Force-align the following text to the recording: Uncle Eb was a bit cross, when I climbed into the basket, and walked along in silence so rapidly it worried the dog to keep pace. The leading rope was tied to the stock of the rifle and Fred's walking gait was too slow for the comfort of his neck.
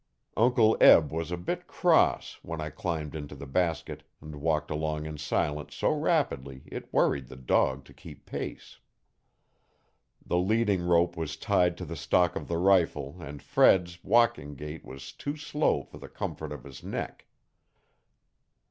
Uncle 0.35 0.75
Eb 0.81 1.11
was 1.11 1.31
a 1.31 1.37
bit 1.37 1.67
cross, 1.67 2.39
when 2.41 2.59
I 2.59 2.71
climbed 2.71 3.13
into 3.13 3.35
the 3.35 3.45
basket, 3.45 4.01
and 4.19 4.41
walked 4.41 4.71
along 4.71 5.05
in 5.05 5.19
silence 5.19 5.75
so 5.75 5.91
rapidly 5.91 6.63
it 6.65 6.91
worried 6.91 7.27
the 7.27 7.35
dog 7.35 7.85
to 7.85 7.93
keep 7.93 8.25
pace. 8.25 8.79
The 10.25 10.39
leading 10.39 10.81
rope 10.81 11.15
was 11.15 11.37
tied 11.37 11.77
to 11.77 11.85
the 11.85 11.95
stock 11.95 12.35
of 12.35 12.47
the 12.47 12.57
rifle 12.57 13.17
and 13.19 13.43
Fred's 13.43 14.03
walking 14.03 14.55
gait 14.55 14.83
was 14.83 15.11
too 15.11 15.37
slow 15.37 15.83
for 15.83 15.99
the 15.99 16.09
comfort 16.09 16.51
of 16.51 16.63
his 16.63 16.83
neck. 16.83 17.27